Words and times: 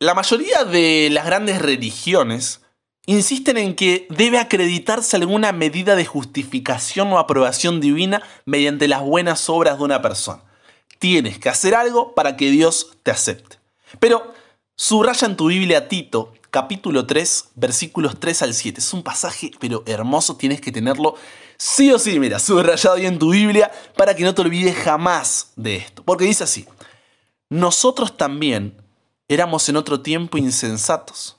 La 0.00 0.14
mayoría 0.14 0.64
de 0.64 1.08
las 1.10 1.26
grandes 1.26 1.60
religiones 1.60 2.60
insisten 3.06 3.56
en 3.56 3.74
que 3.74 4.06
debe 4.10 4.38
acreditarse 4.38 5.16
alguna 5.16 5.50
medida 5.50 5.96
de 5.96 6.04
justificación 6.04 7.12
o 7.12 7.18
aprobación 7.18 7.80
divina 7.80 8.22
mediante 8.44 8.86
las 8.86 9.02
buenas 9.02 9.48
obras 9.48 9.78
de 9.78 9.84
una 9.84 10.00
persona. 10.00 10.44
Tienes 11.00 11.40
que 11.40 11.48
hacer 11.48 11.74
algo 11.74 12.14
para 12.14 12.36
que 12.36 12.48
Dios 12.48 12.96
te 13.02 13.10
acepte. 13.10 13.56
Pero 13.98 14.32
subraya 14.76 15.26
en 15.26 15.36
tu 15.36 15.48
Biblia 15.48 15.88
Tito, 15.88 16.32
capítulo 16.50 17.04
3, 17.04 17.48
versículos 17.56 18.20
3 18.20 18.42
al 18.42 18.54
7. 18.54 18.78
Es 18.78 18.92
un 18.92 19.02
pasaje, 19.02 19.50
pero 19.58 19.82
hermoso, 19.84 20.36
tienes 20.36 20.60
que 20.60 20.70
tenerlo 20.70 21.16
sí 21.56 21.90
o 21.90 21.98
sí, 21.98 22.20
mira, 22.20 22.38
subrayado 22.38 22.94
ahí 22.94 23.06
en 23.06 23.18
tu 23.18 23.32
Biblia 23.32 23.72
para 23.96 24.14
que 24.14 24.22
no 24.22 24.32
te 24.32 24.42
olvides 24.42 24.76
jamás 24.76 25.54
de 25.56 25.74
esto. 25.74 26.04
Porque 26.04 26.24
dice 26.24 26.44
así, 26.44 26.66
nosotros 27.48 28.16
también 28.16 28.76
éramos 29.28 29.68
en 29.68 29.76
otro 29.76 30.00
tiempo 30.00 30.38
insensatos, 30.38 31.38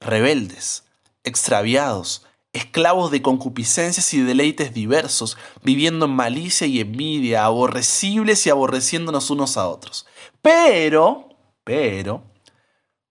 rebeldes 0.00 0.84
extraviados, 1.24 2.24
esclavos 2.52 3.10
de 3.10 3.22
concupiscencias 3.22 4.14
y 4.14 4.20
deleites 4.20 4.72
diversos, 4.72 5.36
viviendo 5.62 6.04
en 6.04 6.12
malicia 6.12 6.66
y 6.66 6.80
envidia, 6.80 7.44
aborrecibles 7.44 8.46
y 8.46 8.50
aborreciéndonos 8.50 9.30
unos 9.30 9.56
a 9.56 9.66
otros. 9.66 10.06
Pero, 10.40 11.30
pero, 11.64 12.22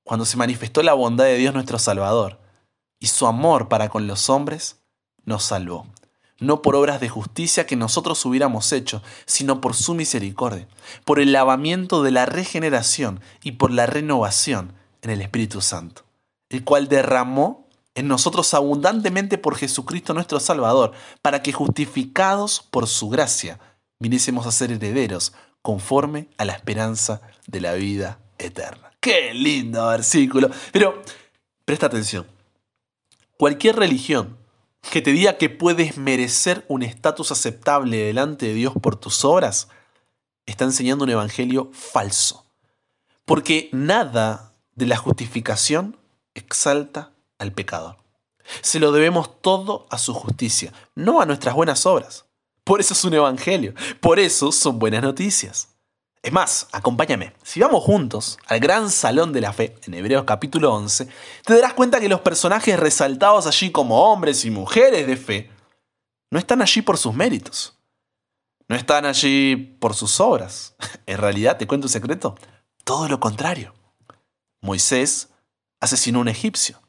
cuando 0.04 0.26
se 0.26 0.38
manifestó 0.38 0.82
la 0.84 0.93
bondad 0.93 1.26
de 1.26 1.38
Dios 1.38 1.54
nuestro 1.54 1.80
Salvador 1.80 2.40
y 2.99 3.07
su 3.07 3.27
amor 3.27 3.68
para 3.68 3.90
con 3.90 4.07
los 4.07 4.30
hombres, 4.30 4.80
nos 5.26 5.43
salvó, 5.43 5.88
no 6.40 6.62
por 6.62 6.76
obras 6.76 7.00
de 7.00 7.10
justicia 7.10 7.66
que 7.66 7.76
nosotros 7.76 8.26
hubiéramos 8.26 8.72
hecho, 8.72 9.02
sino 9.26 9.62
por 9.62 9.76
su 9.76 9.94
misericordia, 9.94 10.68
por 11.05 11.20
el 11.20 11.32
lavamiento 11.32 12.04
de 12.04 12.12
la 12.12 12.26
regeneración 12.26 13.22
y 13.44 13.54
por 13.54 13.72
la 13.72 13.86
renovación 13.86 14.74
en 15.02 15.12
el 15.12 15.22
Espíritu 15.22 15.62
Santo, 15.62 16.04
el 16.50 16.64
cual 16.64 16.88
derramó 16.88 17.68
en 17.96 18.08
nosotros 18.08 18.54
abundantemente 18.54 19.38
por 19.38 19.55
Jesucristo 19.55 20.13
nuestro 20.13 20.40
Salvador, 20.40 20.94
para 21.22 21.44
que 21.44 21.54
justificados 21.54 22.66
por 22.72 22.88
su 22.88 23.10
gracia, 23.10 23.60
viniésemos 24.00 24.48
a 24.48 24.52
ser 24.52 24.72
herederos 24.72 25.34
conforme 25.62 26.27
a 26.38 26.46
la 26.46 26.54
esperanza 26.54 27.22
de 27.48 27.62
la 27.62 27.74
vida 27.74 28.20
eterna. 28.38 28.91
Qué 29.00 29.34
lindo 29.34 29.88
versículo. 29.88 30.50
Pero 30.72 31.02
presta 31.66 31.88
atención. 31.88 32.26
Cualquier 33.38 33.76
religión 33.76 34.38
que 34.91 35.01
te 35.01 35.12
diga 35.12 35.37
que 35.37 35.49
puedes 35.49 35.98
merecer 35.98 36.65
un 36.67 36.84
estatus 36.84 37.31
aceptable 37.31 37.98
delante 37.98 38.48
de 38.48 38.53
Dios 38.53 38.73
por 38.81 38.95
tus 38.95 39.23
obras, 39.26 39.70
está 40.45 40.65
enseñando 40.65 41.03
un 41.03 41.09
evangelio 41.09 41.70
falso. 41.73 42.45
Porque 43.26 43.70
nada 43.71 44.54
de 44.76 44.85
la 44.85 44.98
justificación 44.98 45.98
exalta 46.34 47.11
al 47.37 47.54
pecador. 47.54 47.98
Se 48.61 48.79
lo 48.79 48.91
debemos 48.91 49.41
todo 49.41 49.87
a 49.89 49.98
su 49.98 50.13
justicia, 50.13 50.73
no 50.95 51.21
a 51.21 51.26
nuestras 51.26 51.55
buenas 51.55 51.85
obras. 51.85 52.26
Por 52.63 52.79
eso 52.79 52.93
es 52.93 53.04
un 53.05 53.13
evangelio, 53.13 53.73
por 53.99 54.20
eso 54.20 54.51
son 54.51 54.79
buenas 54.79 55.01
noticias. 55.01 55.70
Es 56.24 56.32
más, 56.32 56.70
acompáñame, 56.71 57.34
si 57.43 57.60
vamos 57.60 57.84
juntos 57.84 58.40
al 58.48 58.62
gran 58.62 58.90
salón 58.90 59.34
de 59.34 59.41
la 59.41 59.52
fe, 59.52 59.76
en 59.85 59.93
Hebreos 59.93 60.24
capítulo 60.24 60.74
11, 60.74 61.10
te 61.43 61.54
darás 61.54 61.74
cuenta 61.74 61.99
que 61.99 62.07
los 62.07 62.21
personajes 62.21 62.79
resaltados 62.79 63.46
allí 63.46 63.74
como 63.74 64.09
hombres 64.09 64.46
y 64.46 64.50
mujeres 64.50 65.06
de 65.06 65.18
fe, 65.18 65.51
no 66.31 66.40
están 66.40 66.62
allí 66.62 66.81
por 66.81 66.97
sus 66.97 67.13
méritos, 67.13 67.78
no 68.69 68.78
están 68.78 69.06
allí 69.06 69.57
por 69.57 69.96
sus 69.96 70.22
obras. 70.22 70.75
En 71.06 71.18
realidad, 71.18 71.57
te 71.57 71.68
cuento 71.68 71.88
un 71.88 71.91
secreto, 71.91 72.35
todo 72.85 73.09
lo 73.09 73.19
contrario. 73.19 73.74
Moisés 74.62 75.29
asesinó 75.81 76.19
a 76.19 76.22
un 76.22 76.29
egipcio. 76.29 76.79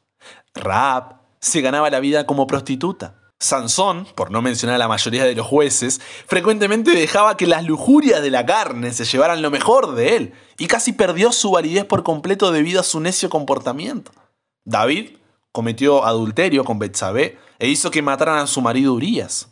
Raab 0.53 1.19
se 1.41 1.59
ganaba 1.59 1.89
la 1.89 1.99
vida 1.99 2.25
como 2.25 2.47
prostituta. 2.47 3.19
Sansón, 3.39 4.07
por 4.15 4.31
no 4.31 4.41
mencionar 4.41 4.75
a 4.75 4.79
la 4.79 4.87
mayoría 4.87 5.25
de 5.25 5.35
los 5.35 5.45
jueces, 5.45 5.99
frecuentemente 6.25 6.91
dejaba 6.91 7.37
que 7.37 7.47
las 7.47 7.65
lujurias 7.65 8.21
de 8.21 8.31
la 8.31 8.45
carne 8.45 8.93
se 8.93 9.05
llevaran 9.05 9.41
lo 9.41 9.51
mejor 9.51 9.93
de 9.95 10.15
él 10.15 10.33
y 10.57 10.67
casi 10.67 10.93
perdió 10.93 11.31
su 11.31 11.51
validez 11.51 11.85
por 11.85 12.03
completo 12.03 12.51
debido 12.51 12.79
a 12.79 12.83
su 12.83 12.99
necio 12.99 13.29
comportamiento. 13.29 14.11
David 14.63 15.17
cometió 15.51 16.05
adulterio 16.05 16.63
con 16.63 16.79
Betsabé 16.79 17.37
e 17.59 17.67
hizo 17.67 17.91
que 17.91 18.01
mataran 18.01 18.39
a 18.39 18.47
su 18.47 18.61
marido 18.61 18.93
Urias. 18.93 19.49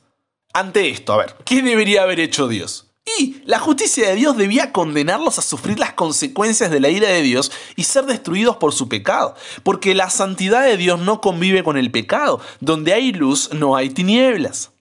Ante 0.54 0.90
esto, 0.90 1.14
a 1.14 1.18
ver, 1.18 1.36
¿qué 1.46 1.62
debería 1.62 2.04
haber 2.04 2.20
hecho 2.20 2.48
Dios? 2.48 2.93
Y 3.06 3.42
la 3.46 3.60
justicia 3.60 4.08
de 4.08 4.16
Dios 4.16 4.38
debía 4.38 4.72
condenarlos 4.72 5.38
a 5.38 5.42
sufrir 5.42 5.78
las 5.78 5.94
consecuencias 5.94 6.72
de 6.72 6.80
la 6.80 6.90
ira 6.90 7.10
de 7.10 7.22
Dios 7.22 7.52
y 7.76 7.84
ser 7.84 8.06
destruidos 8.06 8.58
por 8.58 8.74
su 8.74 8.88
pecado, 8.88 9.36
porque 9.64 9.94
la 9.94 10.10
santidad 10.10 10.64
de 10.64 10.78
Dios 10.78 11.00
no 11.02 11.20
convive 11.20 11.64
con 11.64 11.78
el 11.78 11.92
pecado, 11.92 12.40
donde 12.62 12.94
hay 12.94 13.12
luz 13.12 13.52
no 13.54 13.76
hay 13.76 13.90
tinieblas. 13.90 14.72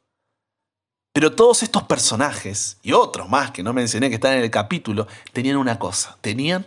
Pero 1.12 1.34
todos 1.34 1.62
estos 1.62 1.82
personajes, 1.82 2.78
y 2.82 2.92
otros 2.92 3.28
más 3.28 3.50
que 3.50 3.62
no 3.62 3.72
mencioné 3.72 4.08
que 4.08 4.14
están 4.14 4.34
en 4.34 4.44
el 4.44 4.50
capítulo, 4.50 5.06
tenían 5.32 5.56
una 5.56 5.78
cosa, 5.78 6.16
tenían 6.20 6.66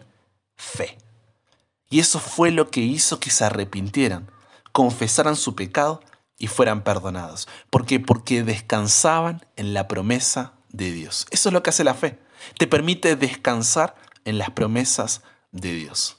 fe. 0.55 0.97
Y 1.89 1.99
eso 1.99 2.19
fue 2.19 2.51
lo 2.51 2.69
que 2.69 2.81
hizo 2.81 3.19
que 3.19 3.31
se 3.31 3.45
arrepintieran, 3.45 4.29
confesaran 4.72 5.35
su 5.35 5.55
pecado 5.55 6.01
y 6.37 6.47
fueran 6.47 6.83
perdonados. 6.83 7.47
¿Por 7.69 7.85
qué? 7.85 7.99
Porque 7.99 8.43
descansaban 8.43 9.45
en 9.55 9.73
la 9.73 9.87
promesa 9.87 10.53
de 10.75 10.91
Dios. 10.91 11.25
Eso 11.31 11.50
es 11.50 11.53
lo 11.53 11.63
que 11.63 11.69
hace 11.69 11.84
la 11.84 11.94
fe. 11.94 12.19
Te 12.58 12.68
permite 12.68 13.16
descansar 13.16 13.96
en 14.25 14.38
las 14.38 14.50
promesas 14.52 15.22
de 15.52 15.74
Dios. 15.74 16.18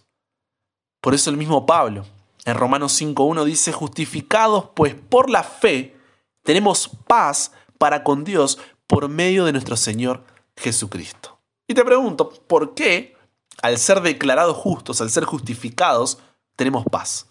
Por 1.01 1.15
eso 1.15 1.31
el 1.31 1.37
mismo 1.37 1.67
Pablo 1.67 2.07
en 2.45 2.55
Romanos 2.55 3.01
5.1 3.01 3.45
dice, 3.45 3.73
justificados 3.73 4.71
pues 4.75 4.95
por 4.95 5.31
la 5.31 5.43
fe, 5.43 5.97
tenemos 6.43 6.89
paz 7.07 7.53
para 7.77 8.05
con 8.05 8.25
Dios 8.25 8.59
por 8.87 9.09
medio 9.09 9.45
de 9.45 9.53
nuestro 9.53 9.77
Señor 9.77 10.25
Jesucristo. 10.57 11.41
Y 11.67 11.75
te 11.75 11.85
pregunto, 11.85 12.31
¿por 12.31 12.75
qué 12.75 13.17
al 13.63 13.79
ser 13.79 14.01
declarados 14.01 14.57
justos, 14.57 15.01
al 15.01 15.11
ser 15.11 15.25
justificados, 15.25 16.19
tenemos 16.55 16.85
paz? 16.85 17.27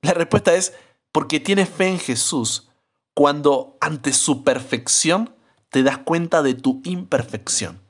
La 0.00 0.14
respuesta 0.14 0.54
es 0.54 0.72
porque 1.12 1.38
tienes 1.38 1.68
fe 1.68 1.88
en 1.88 1.98
Jesús 1.98 2.68
cuando 3.12 3.76
ante 3.80 4.12
su 4.12 4.42
perfección 4.42 5.33
te 5.74 5.82
das 5.82 5.98
cuenta 5.98 6.40
de 6.44 6.54
tu 6.54 6.80
imperfección. 6.84 7.80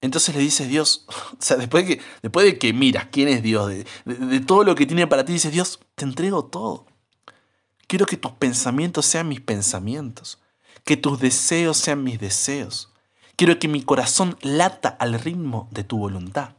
Entonces 0.00 0.34
le 0.34 0.40
dices 0.40 0.68
Dios, 0.68 1.06
o 1.08 1.36
sea, 1.38 1.56
después 1.56 1.86
de 1.86 1.96
que, 1.96 2.02
después 2.20 2.44
de 2.44 2.58
que 2.58 2.72
miras 2.72 3.06
quién 3.12 3.28
es 3.28 3.44
Dios, 3.44 3.68
de, 3.68 3.86
de 4.04 4.40
todo 4.40 4.64
lo 4.64 4.74
que 4.74 4.86
tiene 4.86 5.06
para 5.06 5.24
ti, 5.24 5.32
dices 5.32 5.52
Dios, 5.52 5.78
te 5.94 6.04
entrego 6.04 6.46
todo. 6.46 6.84
Quiero 7.86 8.06
que 8.06 8.16
tus 8.16 8.32
pensamientos 8.32 9.06
sean 9.06 9.28
mis 9.28 9.40
pensamientos, 9.40 10.40
que 10.82 10.96
tus 10.96 11.20
deseos 11.20 11.76
sean 11.76 12.02
mis 12.02 12.18
deseos. 12.18 12.92
Quiero 13.36 13.56
que 13.60 13.68
mi 13.68 13.82
corazón 13.84 14.36
lata 14.40 14.88
al 14.88 15.14
ritmo 15.14 15.68
de 15.70 15.84
tu 15.84 15.98
voluntad. 15.98 16.56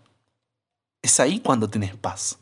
Es 1.01 1.19
ahí 1.19 1.41
cuando 1.41 1.69
tienes 1.69 1.93
paz. 1.93 2.39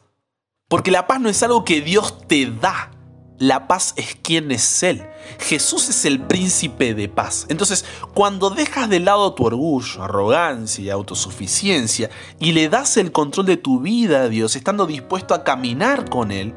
Porque 0.68 0.92
la 0.92 1.08
paz 1.08 1.20
no 1.20 1.28
es 1.28 1.42
algo 1.42 1.66
que 1.66 1.82
Dios 1.82 2.28
te 2.28 2.46
da, 2.46 2.92
la 3.42 3.68
paz 3.68 3.96
es 3.98 4.16
quien 4.22 4.52
es 4.52 4.84
Él. 4.84 5.04
Jesús 5.40 5.90
es 5.90 6.06
el 6.06 6.22
príncipe 6.22 6.94
de 6.94 7.10
paz. 7.10 7.48
Entonces, 7.50 7.86
cuando 8.14 8.52
dejas 8.52 8.88
de 8.88 9.00
lado 9.00 9.34
tu 9.34 9.46
orgullo, 9.46 10.04
arrogancia 10.04 10.84
y 10.84 10.90
autosuficiencia 10.92 12.12
y 12.40 12.52
le 12.52 12.70
das 12.70 12.98
el 12.98 13.12
control 13.12 13.48
de 13.48 13.58
tu 13.58 13.80
vida 13.80 14.22
a 14.22 14.30
Dios, 14.30 14.56
estando 14.56 14.86
dispuesto 14.86 15.34
a 15.34 15.44
caminar 15.44 16.08
con 16.08 16.32
Él, 16.32 16.54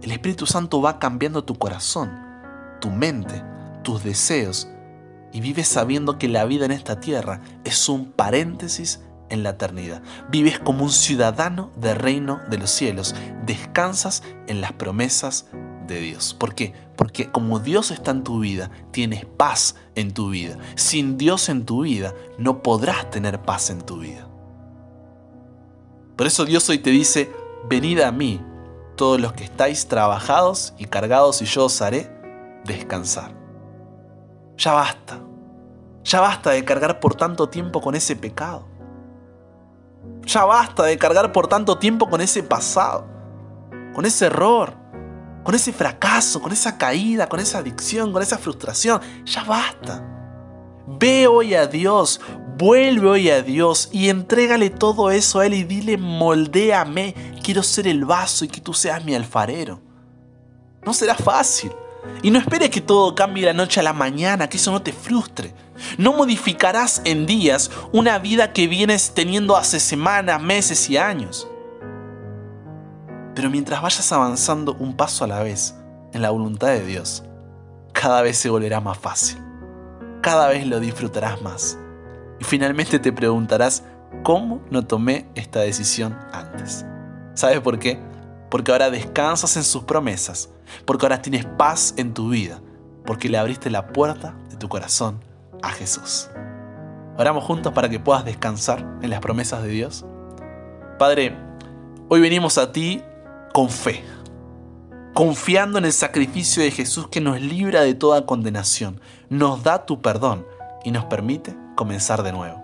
el 0.00 0.12
Espíritu 0.12 0.46
Santo 0.46 0.80
va 0.80 0.98
cambiando 0.98 1.44
tu 1.44 1.56
corazón, 1.56 2.10
tu 2.80 2.88
mente, 2.88 3.44
tus 3.82 4.02
deseos 4.02 4.68
y 5.30 5.42
vives 5.42 5.68
sabiendo 5.68 6.16
que 6.16 6.28
la 6.28 6.46
vida 6.46 6.64
en 6.64 6.72
esta 6.72 7.00
tierra 7.00 7.42
es 7.64 7.90
un 7.90 8.12
paréntesis 8.12 9.02
en 9.30 9.42
la 9.42 9.50
eternidad. 9.50 10.02
Vives 10.30 10.58
como 10.58 10.84
un 10.84 10.90
ciudadano 10.90 11.70
del 11.76 11.96
reino 11.96 12.40
de 12.48 12.58
los 12.58 12.70
cielos. 12.70 13.14
Descansas 13.44 14.22
en 14.46 14.60
las 14.60 14.72
promesas 14.72 15.46
de 15.86 16.00
Dios. 16.00 16.34
¿Por 16.34 16.54
qué? 16.54 16.74
Porque 16.96 17.30
como 17.30 17.58
Dios 17.58 17.90
está 17.90 18.10
en 18.10 18.24
tu 18.24 18.40
vida, 18.40 18.70
tienes 18.90 19.24
paz 19.24 19.76
en 19.94 20.12
tu 20.12 20.30
vida. 20.30 20.58
Sin 20.74 21.16
Dios 21.16 21.48
en 21.48 21.64
tu 21.64 21.82
vida, 21.82 22.14
no 22.38 22.62
podrás 22.62 23.10
tener 23.10 23.42
paz 23.42 23.70
en 23.70 23.82
tu 23.82 23.98
vida. 23.98 24.28
Por 26.16 26.26
eso 26.26 26.44
Dios 26.44 26.68
hoy 26.68 26.78
te 26.78 26.90
dice, 26.90 27.30
venid 27.68 28.00
a 28.00 28.10
mí, 28.10 28.40
todos 28.96 29.20
los 29.20 29.34
que 29.34 29.44
estáis 29.44 29.86
trabajados 29.86 30.74
y 30.78 30.86
cargados, 30.86 31.42
y 31.42 31.44
yo 31.44 31.66
os 31.66 31.82
haré 31.82 32.10
descansar. 32.64 33.36
Ya 34.56 34.72
basta. 34.72 35.20
Ya 36.04 36.20
basta 36.20 36.50
de 36.50 36.64
cargar 36.64 37.00
por 37.00 37.14
tanto 37.14 37.48
tiempo 37.48 37.80
con 37.80 37.94
ese 37.94 38.16
pecado. 38.16 38.66
Ya 40.24 40.44
basta 40.44 40.84
de 40.84 40.98
cargar 40.98 41.32
por 41.32 41.46
tanto 41.46 41.78
tiempo 41.78 42.08
con 42.08 42.20
ese 42.20 42.42
pasado, 42.42 43.06
con 43.94 44.04
ese 44.04 44.26
error, 44.26 44.74
con 45.44 45.54
ese 45.54 45.72
fracaso, 45.72 46.40
con 46.42 46.52
esa 46.52 46.76
caída, 46.76 47.28
con 47.28 47.40
esa 47.40 47.58
adicción, 47.58 48.12
con 48.12 48.22
esa 48.22 48.38
frustración. 48.38 49.00
Ya 49.24 49.44
basta. 49.44 50.04
Ve 50.88 51.26
hoy 51.26 51.54
a 51.54 51.66
Dios, 51.66 52.20
Vuelve 52.58 53.06
hoy 53.06 53.28
a 53.28 53.42
Dios 53.42 53.90
y 53.92 54.08
entrégale 54.08 54.70
todo 54.70 55.10
eso 55.10 55.40
a 55.40 55.46
Él 55.46 55.52
y 55.52 55.64
dile, 55.64 55.98
moldéame, 55.98 57.14
quiero 57.44 57.62
ser 57.62 57.86
el 57.86 58.06
vaso 58.06 58.46
y 58.46 58.48
que 58.48 58.62
tú 58.62 58.72
seas 58.72 59.04
mi 59.04 59.14
alfarero. 59.14 59.78
No 60.82 60.94
será 60.94 61.14
fácil. 61.14 61.70
Y 62.22 62.30
no 62.30 62.38
esperes 62.38 62.70
que 62.70 62.80
todo 62.80 63.14
cambie 63.14 63.44
de 63.44 63.52
la 63.52 63.56
noche 63.56 63.80
a 63.80 63.82
la 63.82 63.92
mañana, 63.92 64.48
que 64.48 64.56
eso 64.56 64.72
no 64.72 64.82
te 64.82 64.92
frustre. 64.92 65.52
No 65.98 66.12
modificarás 66.12 67.02
en 67.04 67.26
días 67.26 67.70
una 67.92 68.18
vida 68.18 68.52
que 68.52 68.66
vienes 68.66 69.12
teniendo 69.14 69.56
hace 69.56 69.78
semanas, 69.80 70.40
meses 70.40 70.88
y 70.90 70.96
años. 70.96 71.48
Pero 73.34 73.50
mientras 73.50 73.82
vayas 73.82 74.10
avanzando 74.12 74.74
un 74.78 74.96
paso 74.96 75.24
a 75.24 75.28
la 75.28 75.42
vez 75.42 75.74
en 76.12 76.22
la 76.22 76.30
voluntad 76.30 76.68
de 76.68 76.84
Dios, 76.84 77.22
cada 77.92 78.22
vez 78.22 78.38
se 78.38 78.48
volverá 78.48 78.80
más 78.80 78.98
fácil. 78.98 79.38
Cada 80.22 80.48
vez 80.48 80.66
lo 80.66 80.80
disfrutarás 80.80 81.42
más. 81.42 81.78
Y 82.40 82.44
finalmente 82.44 82.98
te 82.98 83.12
preguntarás, 83.12 83.84
¿cómo 84.22 84.62
no 84.70 84.86
tomé 84.86 85.28
esta 85.34 85.60
decisión 85.60 86.18
antes? 86.32 86.84
¿Sabes 87.34 87.60
por 87.60 87.78
qué? 87.78 88.00
Porque 88.50 88.72
ahora 88.72 88.90
descansas 88.90 89.56
en 89.56 89.64
sus 89.64 89.84
promesas, 89.84 90.50
porque 90.84 91.06
ahora 91.06 91.22
tienes 91.22 91.44
paz 91.44 91.94
en 91.96 92.14
tu 92.14 92.30
vida, 92.30 92.60
porque 93.04 93.28
le 93.28 93.38
abriste 93.38 93.70
la 93.70 93.88
puerta 93.88 94.36
de 94.50 94.56
tu 94.56 94.68
corazón 94.68 95.20
a 95.62 95.70
Jesús. 95.70 96.28
Oramos 97.18 97.44
juntos 97.44 97.72
para 97.72 97.88
que 97.88 97.98
puedas 97.98 98.24
descansar 98.24 98.98
en 99.02 99.10
las 99.10 99.20
promesas 99.20 99.62
de 99.62 99.68
Dios. 99.68 100.04
Padre, 100.98 101.36
hoy 102.08 102.20
venimos 102.20 102.58
a 102.58 102.72
ti 102.72 103.02
con 103.52 103.70
fe, 103.70 104.04
confiando 105.14 105.78
en 105.78 105.86
el 105.86 105.92
sacrificio 105.92 106.62
de 106.62 106.70
Jesús 106.70 107.08
que 107.08 107.20
nos 107.20 107.40
libra 107.40 107.80
de 107.80 107.94
toda 107.94 108.26
condenación, 108.26 109.00
nos 109.30 109.62
da 109.62 109.86
tu 109.86 110.02
perdón 110.02 110.46
y 110.84 110.90
nos 110.90 111.06
permite 111.06 111.56
comenzar 111.74 112.22
de 112.22 112.32
nuevo. 112.32 112.62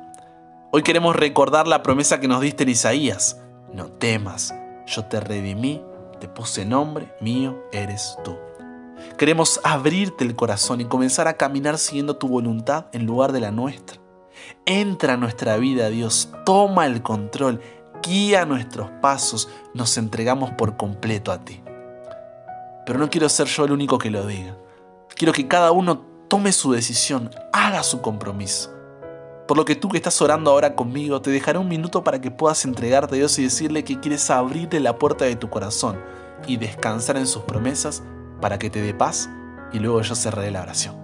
Hoy 0.70 0.82
queremos 0.82 1.16
recordar 1.16 1.66
la 1.66 1.82
promesa 1.82 2.20
que 2.20 2.28
nos 2.28 2.40
diste 2.40 2.62
en 2.62 2.70
Isaías. 2.70 3.38
No 3.74 3.86
temas, 3.86 4.54
yo 4.92 5.06
te 5.06 5.20
redimí, 5.20 5.82
te 6.20 6.28
puse 6.28 6.64
nombre, 6.64 7.14
mío 7.20 7.64
eres 7.72 8.16
tú. 8.22 8.36
Queremos 9.16 9.60
abrirte 9.64 10.24
el 10.24 10.36
corazón 10.36 10.80
y 10.80 10.84
comenzar 10.84 11.28
a 11.28 11.36
caminar 11.36 11.78
siguiendo 11.78 12.16
tu 12.16 12.28
voluntad 12.28 12.86
en 12.92 13.06
lugar 13.06 13.32
de 13.32 13.40
la 13.40 13.50
nuestra. 13.50 13.98
Entra 14.66 15.14
a 15.14 15.16
nuestra 15.16 15.56
vida, 15.56 15.88
Dios, 15.88 16.30
toma 16.44 16.86
el 16.86 17.02
control, 17.02 17.60
guía 18.02 18.44
nuestros 18.44 18.90
pasos, 19.00 19.48
nos 19.74 19.96
entregamos 19.96 20.50
por 20.52 20.76
completo 20.76 21.32
a 21.32 21.44
ti. 21.44 21.62
Pero 22.84 22.98
no 22.98 23.08
quiero 23.10 23.28
ser 23.28 23.46
yo 23.46 23.64
el 23.64 23.72
único 23.72 23.98
que 23.98 24.10
lo 24.10 24.26
diga. 24.26 24.56
Quiero 25.14 25.32
que 25.32 25.48
cada 25.48 25.72
uno 25.72 26.04
tome 26.28 26.52
su 26.52 26.72
decisión, 26.72 27.30
haga 27.52 27.82
su 27.82 28.00
compromiso. 28.02 28.81
Por 29.52 29.58
lo 29.58 29.66
que 29.66 29.76
tú 29.76 29.90
que 29.90 29.98
estás 29.98 30.22
orando 30.22 30.50
ahora 30.50 30.74
conmigo, 30.74 31.20
te 31.20 31.30
dejaré 31.30 31.58
un 31.58 31.68
minuto 31.68 32.02
para 32.02 32.22
que 32.22 32.30
puedas 32.30 32.64
entregarte 32.64 33.16
a 33.16 33.18
Dios 33.18 33.38
y 33.38 33.42
decirle 33.42 33.84
que 33.84 34.00
quieres 34.00 34.30
abrirle 34.30 34.80
la 34.80 34.96
puerta 34.96 35.26
de 35.26 35.36
tu 35.36 35.50
corazón 35.50 36.00
y 36.46 36.56
descansar 36.56 37.18
en 37.18 37.26
sus 37.26 37.42
promesas 37.42 38.02
para 38.40 38.58
que 38.58 38.70
te 38.70 38.80
dé 38.80 38.94
paz 38.94 39.28
y 39.70 39.78
luego 39.78 40.00
yo 40.00 40.14
cerraré 40.14 40.50
la 40.52 40.62
oración. 40.62 41.01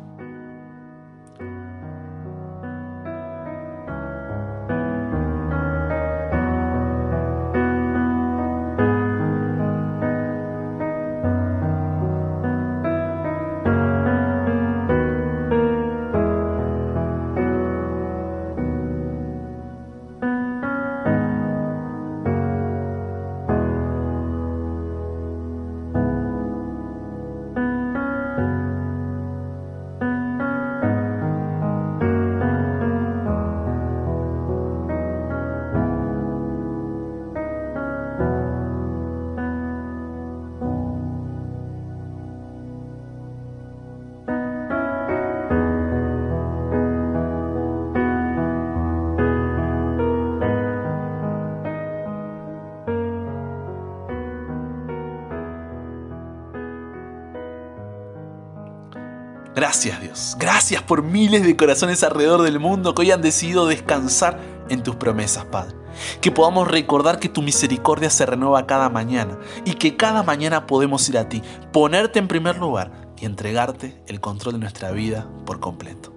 Gracias 59.59 60.01
Dios, 60.01 60.37
gracias 60.39 60.85
por 60.85 61.03
miles 61.03 61.43
de 61.43 61.57
corazones 61.57 62.05
alrededor 62.05 62.43
del 62.43 62.61
mundo 62.61 62.95
que 62.95 63.03
hoy 63.03 63.11
han 63.11 63.23
decidido 63.23 63.67
descansar 63.67 64.39
en 64.69 64.85
tus 64.85 64.95
promesas, 64.95 65.47
Padre. 65.47 65.75
Que 66.21 66.31
podamos 66.31 66.69
recordar 66.69 67.19
que 67.19 67.29
tu 67.29 67.43
misericordia 67.43 68.09
se 68.09 68.25
renueva 68.25 68.69
cada 68.69 68.89
mañana 68.89 69.37
y 69.65 69.73
que 69.73 69.97
cada 69.97 70.23
mañana 70.23 70.69
podemos 70.69 71.09
ir 71.09 71.19
a 71.19 71.29
ti, 71.29 71.43
ponerte 71.73 72.21
en 72.21 72.29
primer 72.29 72.57
lugar 72.59 72.93
y 73.17 73.25
entregarte 73.25 74.01
el 74.07 74.21
control 74.21 74.55
de 74.55 74.61
nuestra 74.61 74.93
vida 74.93 75.29
por 75.45 75.59
completo. 75.59 76.15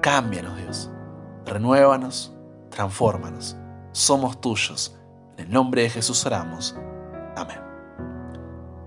Cámbianos 0.00 0.56
Dios, 0.56 0.90
renuévanos, 1.44 2.32
transfórmanos, 2.70 3.54
somos 3.92 4.40
tuyos. 4.40 4.96
En 5.36 5.44
el 5.44 5.52
nombre 5.52 5.82
de 5.82 5.90
Jesús 5.90 6.24
oramos. 6.24 6.74
Amén. 7.36 7.60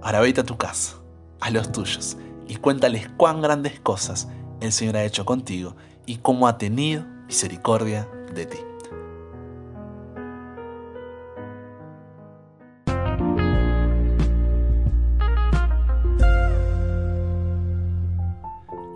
Ahora 0.01 0.21
vete 0.21 0.41
a 0.41 0.43
tu 0.43 0.57
casa, 0.57 0.95
a 1.39 1.51
los 1.51 1.71
tuyos 1.71 2.17
y 2.47 2.55
cuéntales 2.55 3.09
cuán 3.17 3.41
grandes 3.41 3.79
cosas 3.79 4.27
el 4.59 4.71
Señor 4.71 4.97
ha 4.97 5.03
hecho 5.03 5.25
contigo 5.25 5.75
y 6.05 6.17
cómo 6.17 6.47
ha 6.47 6.57
tenido 6.57 7.05
misericordia 7.27 8.07
de 8.33 8.45
ti. 8.45 8.57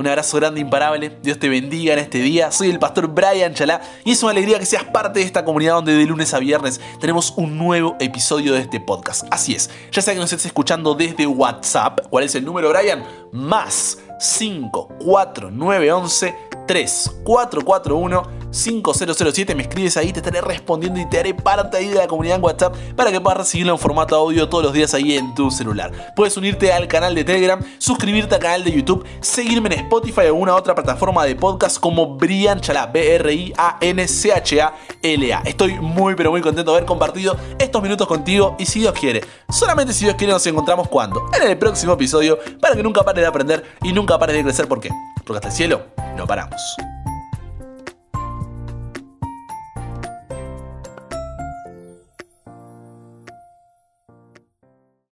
Un 0.06 0.10
abrazo 0.10 0.38
grande, 0.38 0.62
imparable. 0.62 1.18
Dios 1.24 1.40
te 1.40 1.50
bendiga 1.50 1.94
en 1.94 1.98
este 1.98 2.20
día. 2.20 2.52
Soy 2.52 2.70
el 2.70 2.78
pastor 2.78 3.08
Brian 3.08 3.56
Chalá 3.56 3.82
y 4.04 4.12
es 4.12 4.22
una 4.22 4.34
alegría 4.34 4.60
que 4.60 4.68
seas 4.68 4.84
parte 4.84 5.18
de 5.18 5.26
esta 5.26 5.44
comunidad 5.44 5.74
donde 5.74 5.96
de 5.96 6.06
lunes 6.06 6.32
a 6.36 6.38
viernes 6.38 6.80
tenemos 7.00 7.34
un 7.38 7.58
nuevo 7.58 7.96
episodio 8.00 8.54
de 8.54 8.60
este 8.60 8.80
podcast. 8.80 9.26
Así 9.32 9.56
es, 9.56 9.72
ya 9.92 10.04
sea 10.04 10.14
que 10.14 10.20
nos 10.20 10.32
estés 10.32 10.46
escuchando 10.46 10.94
desde 10.94 11.26
WhatsApp. 11.26 12.02
¿Cuál 12.12 12.26
es 12.26 12.36
el 12.36 12.46
número, 12.46 12.70
Brian? 12.70 13.04
Más 13.32 13.98
54911 14.20 16.36
3441 16.68 18.45
5007. 18.56 19.56
Me 19.56 19.64
escribes 19.64 19.98
ahí, 19.98 20.14
te 20.14 20.20
estaré 20.20 20.42
respondiendo 20.42 21.00
y 21.00 21.06
te 21.10 21.20
haré 21.20 21.34
parte 21.34 21.78
ahí 21.78 21.88
de 21.90 21.96
la 21.96 22.08
comunidad 22.08 22.38
en 22.38 22.44
WhatsApp 22.44 22.76
para 22.96 23.12
que 23.12 23.20
puedas 23.20 23.38
recibirlo 23.40 23.74
en 23.74 23.80
formato 23.80 24.16
audio 24.16 24.48
todos 24.50 24.64
los 24.64 24.74
días 24.74 24.94
ahí 24.94 25.18
en 25.18 25.36
tu 25.36 25.52
celular. 25.52 26.14
Puedes 26.16 26.38
unirte 26.38 26.72
al 26.72 26.88
canal 26.88 27.14
de 27.14 27.24
Telegram, 27.24 27.60
suscribirte 27.78 28.36
al 28.36 28.42
canal 28.42 28.64
de 28.64 28.72
YouTube, 28.72 29.06
seguirme 29.20 29.68
en 29.74 29.82
Spotify 29.82 30.22
o 30.22 30.28
alguna 30.28 30.56
otra 30.56 30.74
plataforma 30.74 31.26
de 31.26 31.36
podcast 31.36 31.80
como 31.80 32.16
Brian 32.16 32.62
Chalá, 32.62 32.86
B-R-I-A-N-C-H-A-L-A. 32.88 33.42
Estoy 35.46 35.74
muy 35.80 36.16
pero 36.16 36.32
muy 36.32 36.42
contento 36.42 36.72
de 36.72 36.78
haber 36.78 36.88
compartido 36.88 37.36
estos 37.60 37.82
minutos 37.82 38.08
contigo 38.08 38.56
y 38.58 38.66
si 38.66 38.80
Dios 38.80 38.94
quiere, 38.94 39.22
solamente 39.50 39.94
si 39.94 40.06
Dios 40.06 40.16
quiere 40.16 40.34
nos 40.34 40.46
encontramos 40.48 40.88
cuando, 40.88 41.30
en 41.40 41.50
el 41.50 41.58
próximo 41.58 41.94
episodio, 41.94 42.40
para 42.62 42.76
que 42.76 42.84
nunca 42.84 43.04
pares 43.04 43.22
de 43.22 43.28
aprender 43.28 43.64
y 43.84 43.92
nunca 43.94 44.18
pares 44.18 44.36
de 44.36 44.44
crecer. 44.44 44.68
¿Por 44.68 44.80
qué? 44.80 44.90
Porque 45.26 45.38
hasta 45.38 45.50
el 45.50 45.54
cielo 45.54 45.82
no 46.16 46.26
paramos. 46.26 46.95